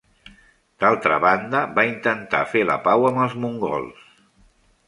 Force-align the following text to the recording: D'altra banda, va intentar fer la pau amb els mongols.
D'altra 0.83 1.19
banda, 1.25 1.61
va 1.77 1.85
intentar 1.89 2.41
fer 2.55 2.65
la 2.71 2.81
pau 2.89 3.09
amb 3.11 3.23
els 3.27 3.37
mongols. 3.45 4.05